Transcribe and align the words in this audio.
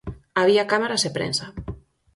"Había 0.41 0.69
cámaras 0.71 1.03
e 1.07 1.09
prensa". 1.17 1.47